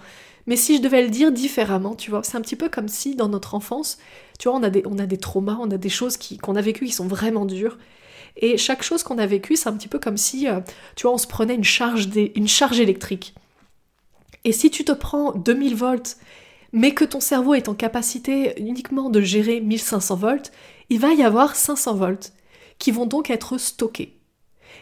Mais 0.48 0.56
si 0.56 0.78
je 0.78 0.82
devais 0.82 1.02
le 1.02 1.10
dire 1.10 1.32
différemment, 1.32 1.96
tu 1.96 2.12
vois, 2.12 2.24
c'est 2.24 2.38
un 2.38 2.42
petit 2.42 2.56
peu 2.56 2.70
comme 2.70 2.88
si 2.88 3.16
dans 3.16 3.30
notre 3.30 3.56
enfance, 3.56 3.98
tu 4.38 4.48
vois, 4.48 4.58
on 4.58 4.64
a 4.64 4.70
des, 4.70 4.84
on 4.86 5.00
a 5.00 5.06
des 5.06 5.18
traumas, 5.18 5.58
on 5.60 5.72
a 5.72 5.78
des 5.78 5.90
choses 5.90 6.18
qu'on 6.42 6.56
a 6.56 6.62
vécues 6.62 6.86
qui 6.86 6.92
sont 6.92 7.08
vraiment 7.08 7.46
dures. 7.46 7.78
Et 8.38 8.58
chaque 8.58 8.84
chose 8.84 9.02
qu'on 9.02 9.18
a 9.18 9.26
vécue, 9.26 9.56
c'est 9.56 9.70
un 9.70 9.74
petit 9.74 9.88
peu 9.88 9.98
comme 9.98 10.18
si, 10.18 10.48
euh, 10.48 10.60
tu 10.96 11.04
vois, 11.04 11.14
on 11.14 11.18
se 11.18 11.28
prenait 11.28 11.56
une 11.56 11.64
charge, 11.64 12.10
une 12.36 12.48
charge 12.48 12.80
électrique. 12.80 13.34
Et 14.44 14.52
si 14.52 14.70
tu 14.70 14.84
te 14.84 14.92
prends 14.92 15.32
2000 15.32 15.76
volts, 15.76 16.18
mais 16.76 16.94
que 16.94 17.06
ton 17.06 17.22
cerveau 17.22 17.54
est 17.54 17.70
en 17.70 17.74
capacité 17.74 18.62
uniquement 18.62 19.10
de 19.10 19.22
gérer 19.22 19.62
1500 19.62 20.18
volts, 20.18 20.52
il 20.90 21.00
va 21.00 21.14
y 21.14 21.24
avoir 21.24 21.56
500 21.56 21.96
volts 21.96 22.34
qui 22.80 22.92
vont 22.92 23.06
donc 23.06 23.30
être 23.30 23.58
stockés. 23.58 24.20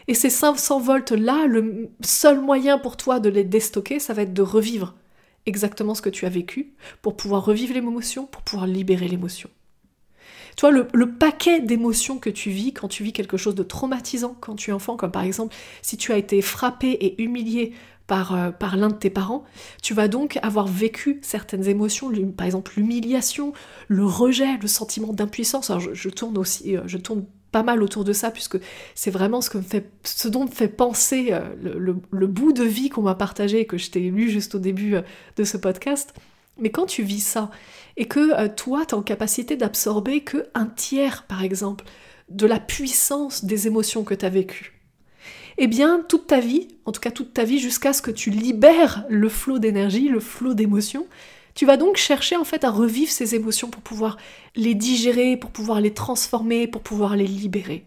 Et 0.08 0.14
ces 0.14 0.28
500 0.28 0.80
volts-là, 0.80 1.46
le 1.46 1.92
seul 2.02 2.40
moyen 2.40 2.78
pour 2.78 2.96
toi 2.96 3.20
de 3.20 3.28
les 3.28 3.44
déstocker, 3.44 4.00
ça 4.00 4.12
va 4.12 4.22
être 4.22 4.34
de 4.34 4.42
revivre 4.42 4.96
exactement 5.46 5.94
ce 5.94 6.02
que 6.02 6.10
tu 6.10 6.26
as 6.26 6.30
vécu 6.30 6.74
pour 7.00 7.16
pouvoir 7.16 7.44
revivre 7.44 7.74
l'émotion, 7.74 8.26
pour 8.26 8.42
pouvoir 8.42 8.66
libérer 8.66 9.06
l'émotion. 9.06 9.48
Tu 10.56 10.60
vois, 10.60 10.70
le, 10.70 11.12
paquet 11.12 11.60
d'émotions 11.60 12.18
que 12.18 12.30
tu 12.30 12.50
vis 12.50 12.72
quand 12.72 12.88
tu 12.88 13.02
vis 13.02 13.12
quelque 13.12 13.36
chose 13.36 13.54
de 13.54 13.62
traumatisant 13.62 14.36
quand 14.40 14.54
tu 14.56 14.70
es 14.70 14.72
enfant, 14.72 14.96
comme 14.96 15.10
par 15.10 15.22
exemple 15.22 15.54
si 15.82 15.96
tu 15.96 16.12
as 16.12 16.16
été 16.16 16.42
frappé 16.42 16.90
et 16.90 17.22
humilié 17.22 17.72
par, 18.06 18.34
euh, 18.34 18.50
par 18.50 18.76
l'un 18.76 18.88
de 18.88 18.94
tes 18.94 19.10
parents, 19.10 19.44
tu 19.82 19.94
vas 19.94 20.08
donc 20.08 20.38
avoir 20.42 20.66
vécu 20.66 21.20
certaines 21.22 21.66
émotions, 21.66 22.10
par 22.36 22.46
exemple 22.46 22.72
l'humiliation, 22.76 23.52
le 23.88 24.04
rejet, 24.04 24.58
le 24.60 24.68
sentiment 24.68 25.12
d'impuissance. 25.12 25.70
Alors 25.70 25.82
je, 25.92 26.08
tourne 26.10 26.36
aussi, 26.36 26.76
euh, 26.76 26.82
je 26.86 26.98
tourne 26.98 27.24
pas 27.50 27.62
mal 27.62 27.82
autour 27.82 28.04
de 28.04 28.12
ça, 28.12 28.30
puisque 28.30 28.58
c'est 28.94 29.10
vraiment 29.10 29.40
ce, 29.40 29.48
que 29.48 29.58
me 29.58 29.62
fait, 29.62 29.90
ce 30.02 30.28
dont 30.28 30.44
me 30.44 30.50
fait 30.50 30.68
penser 30.68 31.28
euh, 31.30 31.40
le, 32.10 32.26
bout 32.26 32.52
de 32.52 32.64
vie 32.64 32.90
qu'on 32.90 33.02
m'a 33.02 33.14
partagé 33.14 33.60
et 33.60 33.66
que 33.66 33.78
je 33.78 33.90
t'ai 33.90 34.00
lu 34.00 34.28
juste 34.28 34.54
au 34.54 34.58
début 34.58 34.96
de 35.36 35.44
ce 35.44 35.56
podcast. 35.56 36.14
Mais 36.58 36.70
quand 36.70 36.86
tu 36.86 37.02
vis 37.02 37.20
ça, 37.20 37.50
et 37.96 38.06
que 38.06 38.34
euh, 38.38 38.48
toi, 38.48 38.86
tu 38.86 38.94
en 38.94 39.02
capacité 39.02 39.56
d'absorber 39.56 40.22
que 40.22 40.48
un 40.54 40.66
tiers, 40.66 41.24
par 41.24 41.42
exemple, 41.42 41.84
de 42.28 42.46
la 42.46 42.58
puissance 42.58 43.44
des 43.44 43.66
émotions 43.66 44.04
que 44.04 44.14
tu 44.14 44.24
as 44.24 44.30
vécues, 44.30 44.80
eh 45.58 45.66
bien, 45.66 46.04
toute 46.08 46.26
ta 46.26 46.40
vie, 46.40 46.68
en 46.84 46.92
tout 46.92 47.00
cas 47.00 47.10
toute 47.10 47.32
ta 47.32 47.44
vie, 47.44 47.58
jusqu'à 47.58 47.92
ce 47.92 48.02
que 48.02 48.10
tu 48.10 48.30
libères 48.30 49.04
le 49.08 49.28
flot 49.28 49.58
d'énergie, 49.58 50.08
le 50.08 50.20
flot 50.20 50.54
d'émotions, 50.54 51.06
tu 51.54 51.66
vas 51.66 51.76
donc 51.76 51.96
chercher 51.96 52.36
en 52.36 52.44
fait 52.44 52.64
à 52.64 52.70
revivre 52.70 53.12
ces 53.12 53.36
émotions 53.36 53.70
pour 53.70 53.82
pouvoir 53.82 54.16
les 54.56 54.74
digérer, 54.74 55.36
pour 55.36 55.50
pouvoir 55.50 55.80
les 55.80 55.94
transformer, 55.94 56.66
pour 56.66 56.82
pouvoir 56.82 57.14
les 57.14 57.28
libérer. 57.28 57.86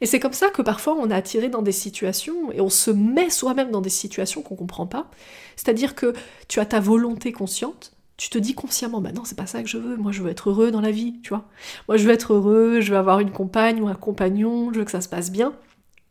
Et 0.00 0.06
c'est 0.06 0.20
comme 0.20 0.32
ça 0.32 0.48
que 0.48 0.62
parfois 0.62 0.94
on 0.94 1.10
est 1.10 1.14
attiré 1.14 1.48
dans 1.48 1.62
des 1.62 1.72
situations 1.72 2.52
et 2.52 2.60
on 2.60 2.68
se 2.68 2.90
met 2.90 3.30
soi-même 3.30 3.70
dans 3.70 3.80
des 3.80 3.90
situations 3.90 4.42
qu'on 4.42 4.56
comprend 4.56 4.86
pas. 4.86 5.10
C'est-à-dire 5.56 5.94
que 5.94 6.12
tu 6.48 6.60
as 6.60 6.66
ta 6.66 6.80
volonté 6.80 7.32
consciente, 7.32 7.92
tu 8.16 8.28
te 8.28 8.38
dis 8.38 8.54
consciemment, 8.54 9.00
bah 9.00 9.12
non, 9.12 9.24
c'est 9.24 9.36
pas 9.36 9.46
ça 9.46 9.62
que 9.62 9.68
je 9.68 9.78
veux, 9.78 9.96
moi 9.96 10.12
je 10.12 10.22
veux 10.22 10.30
être 10.30 10.50
heureux 10.50 10.70
dans 10.70 10.82
la 10.82 10.90
vie, 10.90 11.20
tu 11.22 11.30
vois. 11.30 11.46
Moi 11.88 11.96
je 11.96 12.06
veux 12.06 12.12
être 12.12 12.34
heureux, 12.34 12.80
je 12.80 12.92
veux 12.92 12.98
avoir 12.98 13.20
une 13.20 13.30
compagne 13.30 13.80
ou 13.80 13.88
un 13.88 13.94
compagnon, 13.94 14.72
je 14.72 14.80
veux 14.80 14.84
que 14.84 14.90
ça 14.90 15.00
se 15.00 15.08
passe 15.08 15.30
bien. 15.30 15.54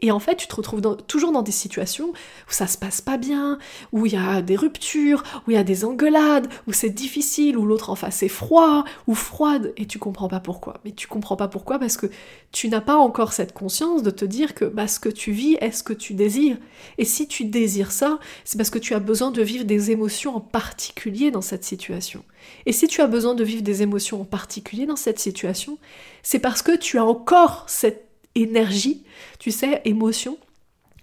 Et 0.01 0.11
en 0.11 0.19
fait, 0.19 0.35
tu 0.35 0.47
te 0.47 0.55
retrouves 0.55 0.81
toujours 1.07 1.31
dans 1.31 1.41
des 1.41 1.51
situations 1.51 2.09
où 2.09 2.51
ça 2.51 2.67
se 2.67 2.77
passe 2.77 3.01
pas 3.01 3.17
bien, 3.17 3.59
où 3.91 4.05
il 4.05 4.13
y 4.13 4.17
a 4.17 4.41
des 4.41 4.55
ruptures, 4.55 5.23
où 5.45 5.51
il 5.51 5.55
y 5.55 5.57
a 5.57 5.63
des 5.63 5.85
engueulades, 5.85 6.47
où 6.67 6.73
c'est 6.73 6.89
difficile, 6.89 7.57
où 7.57 7.65
l'autre 7.65 7.89
en 7.89 7.95
face 7.95 8.23
est 8.23 8.29
froid 8.29 8.85
ou 9.07 9.15
froide, 9.15 9.73
et 9.77 9.85
tu 9.85 9.99
comprends 9.99 10.27
pas 10.27 10.39
pourquoi. 10.39 10.79
Mais 10.85 10.91
tu 10.91 11.07
comprends 11.07 11.35
pas 11.35 11.47
pourquoi 11.47 11.79
parce 11.79 11.97
que 11.97 12.07
tu 12.51 12.69
n'as 12.69 12.81
pas 12.81 12.95
encore 12.95 13.33
cette 13.33 13.53
conscience 13.53 14.03
de 14.03 14.11
te 14.11 14.25
dire 14.25 14.53
que 14.55 14.65
bah, 14.65 14.87
ce 14.87 14.99
que 14.99 15.09
tu 15.09 15.31
vis 15.31 15.57
est 15.61 15.71
ce 15.71 15.83
que 15.83 15.93
tu 15.93 16.13
désires. 16.13 16.57
Et 16.97 17.05
si 17.05 17.27
tu 17.27 17.45
désires 17.45 17.91
ça, 17.91 18.19
c'est 18.43 18.57
parce 18.57 18.69
que 18.69 18.79
tu 18.79 18.93
as 18.93 18.99
besoin 18.99 19.31
de 19.31 19.41
vivre 19.41 19.65
des 19.65 19.91
émotions 19.91 20.35
en 20.35 20.41
particulier 20.41 21.31
dans 21.31 21.41
cette 21.41 21.63
situation. 21.63 22.23
Et 22.65 22.71
si 22.71 22.87
tu 22.87 23.01
as 23.01 23.07
besoin 23.07 23.35
de 23.35 23.43
vivre 23.43 23.61
des 23.61 23.81
émotions 23.81 24.21
en 24.21 24.25
particulier 24.25 24.85
dans 24.85 24.95
cette 24.95 25.19
situation, 25.19 25.77
c'est 26.23 26.39
parce 26.39 26.61
que 26.61 26.75
tu 26.75 26.97
as 26.97 27.05
encore 27.05 27.65
cette 27.67 28.08
énergie, 28.41 29.03
tu 29.39 29.51
sais, 29.51 29.81
émotion. 29.85 30.37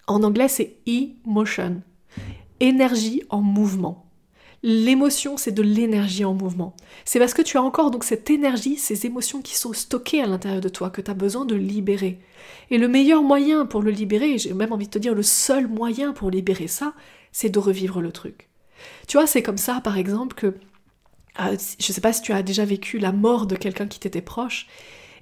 En 0.06 0.22
anglais, 0.22 0.48
c'est 0.48 0.76
emotion. 0.86 1.82
Énergie 2.60 3.22
en 3.28 3.42
mouvement. 3.42 4.06
L'émotion, 4.62 5.36
c'est 5.36 5.52
de 5.52 5.62
l'énergie 5.62 6.24
en 6.24 6.34
mouvement. 6.34 6.74
C'est 7.04 7.18
parce 7.18 7.34
que 7.34 7.42
tu 7.42 7.56
as 7.56 7.62
encore 7.62 7.90
donc 7.90 8.04
cette 8.04 8.30
énergie, 8.30 8.76
ces 8.76 9.06
émotions 9.06 9.42
qui 9.42 9.54
sont 9.54 9.72
stockées 9.72 10.22
à 10.22 10.26
l'intérieur 10.26 10.60
de 10.60 10.68
toi, 10.68 10.90
que 10.90 11.00
tu 11.00 11.10
as 11.10 11.14
besoin 11.14 11.44
de 11.44 11.54
libérer. 11.54 12.18
Et 12.70 12.78
le 12.78 12.88
meilleur 12.88 13.22
moyen 13.22 13.66
pour 13.66 13.82
le 13.82 13.90
libérer, 13.90 14.38
j'ai 14.38 14.54
même 14.54 14.72
envie 14.72 14.86
de 14.86 14.90
te 14.90 14.98
dire 14.98 15.14
le 15.14 15.22
seul 15.22 15.68
moyen 15.68 16.12
pour 16.12 16.30
libérer 16.30 16.68
ça, 16.68 16.94
c'est 17.32 17.50
de 17.50 17.58
revivre 17.58 18.00
le 18.00 18.12
truc. 18.12 18.48
Tu 19.06 19.18
vois, 19.18 19.26
c'est 19.26 19.42
comme 19.42 19.58
ça, 19.58 19.80
par 19.80 19.98
exemple, 19.98 20.34
que 20.34 20.46
euh, 21.40 21.56
je 21.78 21.90
ne 21.90 21.94
sais 21.94 22.00
pas 22.00 22.12
si 22.12 22.22
tu 22.22 22.32
as 22.32 22.42
déjà 22.42 22.64
vécu 22.64 22.98
la 22.98 23.12
mort 23.12 23.46
de 23.46 23.56
quelqu'un 23.56 23.86
qui 23.86 24.00
t'était 24.00 24.22
proche, 24.22 24.66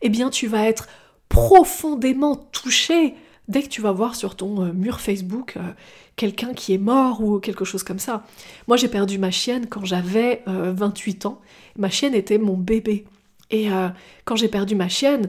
eh 0.03 0.09
bien 0.09 0.31
tu 0.31 0.47
vas 0.47 0.65
être 0.65 0.89
profondément 1.35 2.37
touché 2.37 3.15
dès 3.49 3.63
que 3.63 3.69
tu 3.69 3.81
vas 3.81 3.93
voir 3.93 4.15
sur 4.15 4.37
ton 4.37 4.63
euh, 4.63 4.73
mur 4.73 5.01
Facebook 5.01 5.55
euh, 5.57 5.61
quelqu'un 6.17 6.55
qui 6.55 6.73
est 6.73 6.79
mort 6.79 7.23
ou 7.23 7.41
quelque 7.41 7.65
chose 7.65 7.83
comme 7.83 7.99
ça. 7.99 8.25
Moi 8.69 8.77
j'ai 8.77 8.89
perdu 8.89 9.19
ma 9.19 9.31
chienne 9.31 9.67
quand 9.69 9.85
j'avais 9.85 10.43
28 10.47 11.27
euh, 11.27 11.29
ans. 11.29 11.41
Ma 11.77 11.91
chienne 11.91 12.15
était 12.15 12.39
mon 12.39 12.57
bébé. 12.57 13.05
Et 13.51 13.69
quand 14.25 14.37
j'ai 14.37 14.49
perdu 14.49 14.75
ma 14.75 14.89
chienne, 14.89 15.29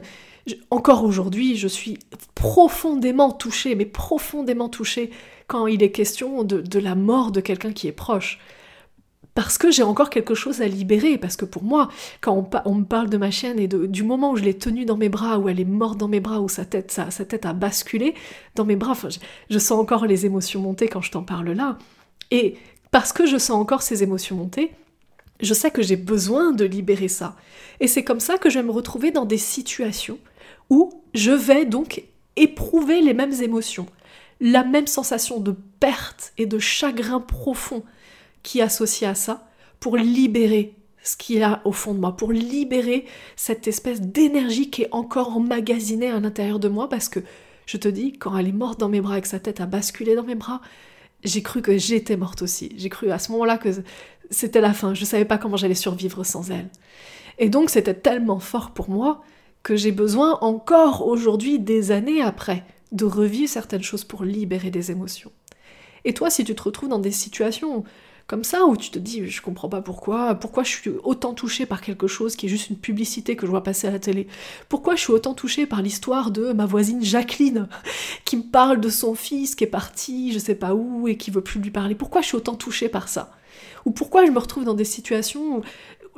encore 0.70 1.04
aujourd'hui, 1.04 1.56
je 1.56 1.68
suis 1.68 1.98
profondément 2.34 3.30
touchée, 3.30 3.74
mais 3.74 3.84
profondément 3.84 4.68
touchée 4.68 5.10
quand 5.46 5.66
il 5.66 5.82
est 5.82 5.92
question 5.92 6.42
de 6.42 6.78
la 6.78 6.94
mort 6.94 7.30
de 7.30 7.40
quelqu'un 7.40 7.72
qui 7.72 7.86
est 7.86 7.92
proche 7.92 8.40
parce 9.36 9.58
que 9.58 9.70
j'ai 9.70 9.82
encore 9.82 10.08
quelque 10.08 10.34
chose 10.34 10.62
à 10.62 10.66
libérer, 10.66 11.18
parce 11.18 11.36
que 11.36 11.44
pour 11.44 11.62
moi, 11.62 11.90
quand 12.22 12.48
on, 12.64 12.74
me 12.74 12.84
parle 12.84 13.10
de 13.10 13.18
ma 13.18 13.30
chienne 13.30 13.58
et 13.58 13.68
du 13.68 14.02
moment 14.02 14.32
où 14.32 14.36
je 14.36 14.42
l'ai 14.42 14.56
tenue 14.56 14.86
dans 14.86 14.96
mes 14.96 15.10
bras, 15.10 15.38
où 15.38 15.50
elle 15.50 15.60
est 15.60 15.66
morte 15.66 15.98
dans 15.98 16.08
mes 16.08 16.20
bras, 16.20 16.40
où 16.40 16.48
sa 16.48 16.64
tête, 16.64 16.90
sa, 16.90 17.10
tête 17.10 17.44
a 17.44 17.52
basculé 17.52 18.14
dans 18.54 18.64
mes 18.64 18.76
bras, 18.76 18.96
je, 19.50 19.58
sens 19.58 19.78
encore 19.78 20.06
les 20.06 20.24
émotions 20.24 20.62
monter 20.62 20.88
quand 20.88 21.02
je 21.02 21.10
t'en 21.10 21.22
parle 21.22 21.50
là. 21.50 21.76
Et 22.30 22.56
parce 22.90 23.12
que 23.12 23.26
je 23.26 23.36
sens 23.36 23.60
encore 23.60 23.82
ces 23.82 24.02
émotions 24.02 24.36
monter, 24.36 24.72
je 25.42 25.52
sais 25.52 25.70
que 25.70 25.82
j'ai 25.82 25.96
besoin 25.96 26.52
de 26.52 26.64
libérer 26.64 27.08
ça. 27.08 27.36
Et 27.80 27.88
c'est 27.88 28.04
comme 28.04 28.20
ça 28.20 28.38
que 28.38 28.48
je 28.48 28.58
vais 28.58 28.64
me 28.64 28.72
retrouver 28.72 29.10
dans 29.10 29.26
des 29.26 29.36
situations 29.36 30.18
où 30.70 31.02
je 31.12 31.32
vais 31.32 31.66
donc 31.66 32.04
éprouver 32.36 33.02
les 33.02 33.12
mêmes 33.12 33.42
émotions, 33.42 33.84
la 34.40 34.64
même 34.64 34.86
sensation 34.86 35.40
de 35.40 35.54
perte 35.78 36.32
et 36.38 36.46
de 36.46 36.58
chagrin 36.58 37.20
profond 37.20 37.84
qui 38.46 38.60
est 38.60 38.62
associé 38.62 39.08
à 39.08 39.16
ça, 39.16 39.48
pour 39.80 39.96
libérer 39.96 40.76
ce 41.02 41.16
qu'il 41.16 41.38
y 41.38 41.42
a 41.42 41.60
au 41.64 41.72
fond 41.72 41.94
de 41.94 41.98
moi, 41.98 42.16
pour 42.16 42.30
libérer 42.30 43.04
cette 43.34 43.66
espèce 43.66 44.00
d'énergie 44.00 44.70
qui 44.70 44.82
est 44.82 44.88
encore 44.92 45.36
emmagasinée 45.36 46.10
à 46.10 46.20
l'intérieur 46.20 46.60
de 46.60 46.68
moi, 46.68 46.88
parce 46.88 47.08
que 47.08 47.18
je 47.66 47.76
te 47.76 47.88
dis, 47.88 48.12
quand 48.12 48.38
elle 48.38 48.46
est 48.46 48.52
morte 48.52 48.78
dans 48.78 48.88
mes 48.88 49.00
bras 49.00 49.18
et 49.18 49.20
que 49.20 49.26
sa 49.26 49.40
tête 49.40 49.60
a 49.60 49.66
basculé 49.66 50.14
dans 50.14 50.22
mes 50.22 50.36
bras, 50.36 50.60
j'ai 51.24 51.42
cru 51.42 51.60
que 51.60 51.76
j'étais 51.76 52.16
morte 52.16 52.42
aussi. 52.42 52.72
J'ai 52.76 52.88
cru 52.88 53.10
à 53.10 53.18
ce 53.18 53.32
moment-là 53.32 53.58
que 53.58 53.68
c'était 54.30 54.60
la 54.60 54.72
fin. 54.72 54.94
Je 54.94 55.00
ne 55.00 55.06
savais 55.06 55.24
pas 55.24 55.38
comment 55.38 55.56
j'allais 55.56 55.74
survivre 55.74 56.22
sans 56.24 56.52
elle. 56.52 56.68
Et 57.38 57.48
donc 57.48 57.68
c'était 57.68 57.94
tellement 57.94 58.38
fort 58.38 58.70
pour 58.70 58.90
moi 58.90 59.22
que 59.64 59.74
j'ai 59.74 59.90
besoin 59.90 60.38
encore 60.40 61.04
aujourd'hui, 61.04 61.58
des 61.58 61.90
années 61.90 62.22
après, 62.22 62.64
de 62.92 63.04
revivre 63.04 63.48
certaines 63.48 63.82
choses 63.82 64.04
pour 64.04 64.22
libérer 64.22 64.70
des 64.70 64.92
émotions. 64.92 65.32
Et 66.04 66.14
toi, 66.14 66.30
si 66.30 66.44
tu 66.44 66.54
te 66.54 66.62
retrouves 66.62 66.88
dans 66.88 67.00
des 67.00 67.10
situations 67.10 67.82
comme 68.26 68.42
ça, 68.42 68.66
où 68.66 68.76
tu 68.76 68.90
te 68.90 68.98
dis, 68.98 69.28
je 69.28 69.40
comprends 69.40 69.68
pas 69.68 69.82
pourquoi, 69.82 70.34
pourquoi 70.34 70.64
je 70.64 70.70
suis 70.70 70.90
autant 71.04 71.32
touchée 71.32 71.64
par 71.64 71.80
quelque 71.80 72.08
chose 72.08 72.34
qui 72.34 72.46
est 72.46 72.48
juste 72.48 72.70
une 72.70 72.76
publicité 72.76 73.36
que 73.36 73.46
je 73.46 73.50
vois 73.50 73.62
passer 73.62 73.86
à 73.86 73.92
la 73.92 74.00
télé, 74.00 74.26
pourquoi 74.68 74.96
je 74.96 75.02
suis 75.02 75.12
autant 75.12 75.34
touchée 75.34 75.66
par 75.66 75.80
l'histoire 75.80 76.32
de 76.32 76.52
ma 76.52 76.66
voisine 76.66 77.02
Jacqueline, 77.02 77.68
qui 78.24 78.36
me 78.36 78.42
parle 78.42 78.80
de 78.80 78.88
son 78.88 79.14
fils 79.14 79.54
qui 79.54 79.64
est 79.64 79.68
parti, 79.68 80.32
je 80.32 80.40
sais 80.40 80.56
pas 80.56 80.74
où, 80.74 81.06
et 81.06 81.16
qui 81.16 81.30
veut 81.30 81.40
plus 81.40 81.60
lui 81.60 81.70
parler, 81.70 81.94
pourquoi 81.94 82.20
je 82.20 82.26
suis 82.26 82.36
autant 82.36 82.56
touchée 82.56 82.88
par 82.88 83.08
ça? 83.08 83.32
Ou 83.84 83.92
pourquoi 83.92 84.26
je 84.26 84.32
me 84.32 84.38
retrouve 84.38 84.64
dans 84.64 84.74
des 84.74 84.84
situations 84.84 85.58
où, 85.58 85.62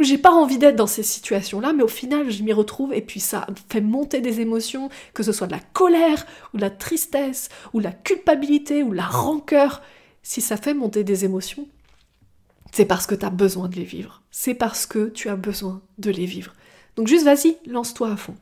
j'ai 0.00 0.17
pas 0.17 0.31
envie 0.31 0.59
d'être 0.59 0.77
dans 0.77 0.87
ces 0.87 1.03
situations-là, 1.03 1.73
mais 1.73 1.83
au 1.83 1.88
final, 1.88 2.31
je 2.31 2.45
m'y 2.45 2.53
retrouve 2.53 2.95
et 2.95 3.03
puis 3.03 3.19
ça 3.19 3.49
fait 3.69 3.81
monter 3.81 4.21
des 4.21 4.41
émotions, 4.41 4.91
que 5.12 5.25
ce 5.25 5.33
soit 5.33 5.49
de 5.49 5.53
la 5.53 5.61
colère, 5.73 6.25
ou 6.55 6.57
de 6.57 6.62
la 6.62 6.71
tristesse, 6.71 7.49
ou 7.73 7.81
de 7.81 7.85
la 7.85 7.93
culpabilité, 7.93 8.85
ou 8.85 8.91
de 8.91 8.97
la 8.97 9.07
rancœur. 9.07 9.83
Si 10.23 10.41
ça 10.41 10.57
fait 10.57 10.73
monter 10.73 11.03
des 11.03 11.25
émotions, 11.25 11.67
c'est 12.72 12.84
parce 12.84 13.06
que 13.06 13.14
tu 13.14 13.25
as 13.25 13.30
besoin 13.30 13.68
de 13.68 13.76
les 13.76 13.84
vivre. 13.84 14.22
C'est 14.30 14.54
parce 14.54 14.87
que 14.87 15.08
tu 15.08 15.28
as 15.28 15.37
besoin 15.37 15.82
de 15.98 16.10
les 16.10 16.26
vivre. 16.26 16.54
Donc 16.96 17.06
juste 17.06 17.25
vas-y, 17.25 17.56
lance-toi 17.66 18.10
à 18.10 18.16
fond. 18.16 18.34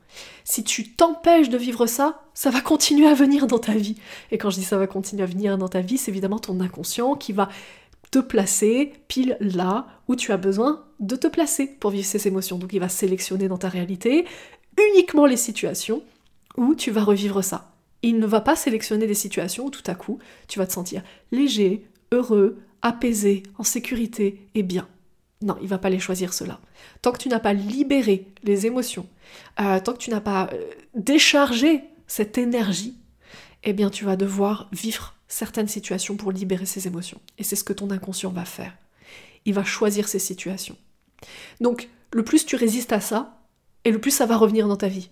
Si 0.45 0.65
tu 0.65 0.93
t'empêches 0.93 1.51
de 1.51 1.59
vivre 1.59 1.87
ça, 1.87 2.23
ça 2.33 2.51
va 2.51 2.63
continuer 2.63 3.07
à 3.07 3.13
venir 3.13 3.47
dans 3.47 3.59
ta 3.59 3.73
vie. 3.73 3.97
Et 4.31 4.39
quand 4.39 4.49
je 4.49 4.57
dis 4.57 4.65
ça 4.65 4.79
va 4.79 4.87
continuer 4.87 5.23
à 5.23 5.27
venir 5.27 5.59
dans 5.59 5.69
ta 5.69 5.81
vie, 5.81 5.99
c'est 5.99 6.11
évidemment 6.11 6.39
ton 6.39 6.61
inconscient 6.61 7.17
qui 7.17 7.33
va 7.33 7.51
te 8.11 8.19
placer 8.19 8.95
pile 9.09 9.37
là 9.41 9.87
où 10.09 10.17
tu 10.17 10.33
as 10.33 10.39
besoin 10.39 10.85
de 11.01 11.17
te 11.17 11.27
placer 11.27 11.67
pour 11.67 11.91
vivre 11.91 12.07
ces 12.07 12.27
émotions. 12.29 12.57
Donc 12.57 12.73
il 12.73 12.81
va 12.81 12.89
sélectionner 12.89 13.49
dans 13.49 13.59
ta 13.59 13.69
réalité 13.69 14.25
uniquement 14.91 15.27
les 15.27 15.37
situations 15.37 16.03
où 16.57 16.75
tu 16.75 16.91
vas 16.91 17.05
revivre 17.05 17.45
ça. 17.45 17.73
Il 18.03 18.19
ne 18.19 18.27
va 18.27 18.41
pas 18.41 18.57
sélectionner 18.57 19.07
des 19.07 19.15
situations 19.15 19.67
où 19.67 19.71
tout 19.71 19.83
à 19.87 19.95
coup 19.95 20.19
tu 20.49 20.59
vas 20.59 20.67
te 20.67 20.73
sentir 20.73 21.03
léger, 21.31 21.87
heureux, 22.13 22.59
apaisé, 22.87 23.43
en 23.59 23.65
sécurité 23.65 24.49
et 24.55 24.63
bien. 24.63 24.89
Non, 25.43 25.59
il 25.61 25.69
va 25.69 25.79
pas 25.79 25.91
les 25.91 25.99
choisir 25.99 26.33
cela. 26.33 26.61
Tant 27.03 27.13
que 27.13 27.19
tu 27.19 27.29
n'as 27.29 27.41
pas 27.41 27.53
libéré 27.53 28.27
les 28.43 28.67
émotions, 28.67 29.07
euh, 29.61 29.81
tant 29.81 29.93
que 29.93 29.99
tu 29.99 30.11
n'as 30.11 30.21
pas 30.21 30.49
euh, 30.53 30.71
déchargé 30.95 31.83
cette 32.07 32.39
énergie, 32.39 32.97
eh 33.65 33.73
bien 33.73 33.91
tu 33.91 34.05
vas 34.05 34.17
devoir 34.17 34.69
vivre 34.73 35.15
certaines 35.29 35.69
situations 35.69 36.17
pour 36.17 36.33
libérer 36.33 36.67
ces 36.67 36.87
émotions. 36.87 37.21
Et 37.39 37.43
c'est 37.43 37.57
ce 37.57 37.65
que 37.65 37.73
ton 37.73 37.91
inconscient 37.91 38.31
va 38.31 38.45
faire. 38.45 38.73
Il 39.45 39.55
va 39.55 39.65
choisir 39.65 40.09
ces 40.09 40.19
situations. 40.19 40.77
Donc, 41.61 41.89
le 42.13 42.25
plus 42.25 42.47
tu 42.47 42.57
résistes 42.57 42.93
à 42.93 43.01
ça, 43.01 43.41
et 43.85 43.91
le 43.91 44.01
plus 44.01 44.13
ça 44.13 44.27
va 44.27 44.37
revenir 44.37 44.69
dans 44.69 44.77
ta 44.77 44.89
vie. 44.89 45.11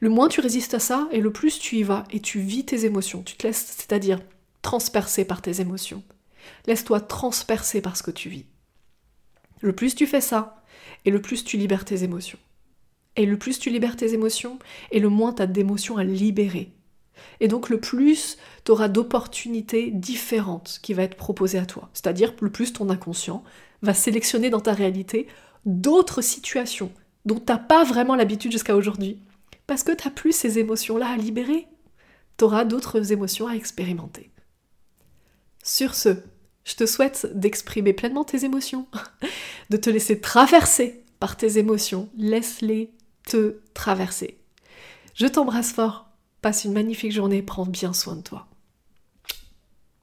Le 0.00 0.10
moins 0.10 0.28
tu 0.28 0.40
résistes 0.40 0.74
à 0.74 0.78
ça, 0.78 1.08
et 1.12 1.20
le 1.20 1.32
plus 1.32 1.58
tu 1.58 1.76
y 1.76 1.82
vas, 1.84 2.04
et 2.10 2.20
tu 2.20 2.40
vis 2.40 2.64
tes 2.64 2.84
émotions. 2.84 3.22
Tu 3.22 3.36
te 3.36 3.46
laisses, 3.46 3.64
c'est-à-dire 3.78 4.20
transpercer 4.62 5.24
par 5.24 5.42
tes 5.42 5.60
émotions. 5.60 6.02
Laisse-toi 6.66 7.00
transpercer 7.00 7.80
par 7.80 7.96
ce 7.96 8.02
que 8.02 8.10
tu 8.10 8.28
vis. 8.28 8.46
Le 9.60 9.74
plus 9.74 9.94
tu 9.94 10.06
fais 10.06 10.20
ça, 10.20 10.62
et 11.04 11.10
le 11.10 11.20
plus 11.20 11.44
tu 11.44 11.56
libères 11.56 11.84
tes 11.84 12.02
émotions. 12.02 12.38
Et 13.16 13.26
le 13.26 13.38
plus 13.38 13.58
tu 13.58 13.70
libères 13.70 13.96
tes 13.96 14.12
émotions, 14.12 14.58
et 14.90 15.00
le 15.00 15.08
moins 15.08 15.32
tu 15.32 15.42
as 15.42 15.46
d'émotions 15.46 15.96
à 15.96 16.04
libérer. 16.04 16.72
Et 17.40 17.48
donc 17.48 17.68
le 17.68 17.80
plus 17.80 18.38
tu 18.64 18.72
auras 18.72 18.88
d'opportunités 18.88 19.90
différentes 19.90 20.80
qui 20.82 20.94
vont 20.94 21.02
être 21.02 21.16
proposées 21.16 21.58
à 21.58 21.66
toi. 21.66 21.88
C'est-à-dire 21.92 22.34
le 22.40 22.50
plus 22.50 22.72
ton 22.72 22.90
inconscient 22.90 23.44
va 23.82 23.94
sélectionner 23.94 24.50
dans 24.50 24.60
ta 24.60 24.72
réalité 24.72 25.28
d'autres 25.64 26.22
situations 26.22 26.92
dont 27.24 27.38
tu 27.38 27.50
n'as 27.52 27.58
pas 27.58 27.84
vraiment 27.84 28.16
l'habitude 28.16 28.52
jusqu'à 28.52 28.76
aujourd'hui. 28.76 29.18
Parce 29.66 29.82
que 29.82 29.92
tu 29.92 30.04
n'as 30.04 30.10
plus 30.10 30.32
ces 30.32 30.58
émotions-là 30.58 31.08
à 31.08 31.16
libérer. 31.16 31.66
Tu 32.36 32.44
auras 32.44 32.64
d'autres 32.64 33.12
émotions 33.12 33.46
à 33.46 33.54
expérimenter. 33.54 34.30
Sur 35.62 35.94
ce, 35.94 36.18
je 36.64 36.74
te 36.74 36.86
souhaite 36.86 37.28
d'exprimer 37.34 37.92
pleinement 37.92 38.24
tes 38.24 38.44
émotions, 38.44 38.86
de 39.70 39.76
te 39.76 39.90
laisser 39.90 40.20
traverser 40.20 41.04
par 41.20 41.36
tes 41.36 41.58
émotions. 41.58 42.08
Laisse-les 42.16 42.90
te 43.26 43.60
traverser. 43.74 44.38
Je 45.14 45.26
t'embrasse 45.26 45.72
fort. 45.72 46.08
Passe 46.42 46.64
une 46.64 46.72
magnifique 46.72 47.12
journée. 47.12 47.42
Prends 47.42 47.66
bien 47.66 47.92
soin 47.92 48.16
de 48.16 48.22
toi. 48.22 48.46